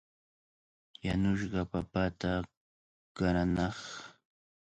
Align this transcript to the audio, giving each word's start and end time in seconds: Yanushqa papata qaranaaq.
Yanushqa 1.05 1.61
papata 1.71 2.31
qaranaaq. 3.15 3.77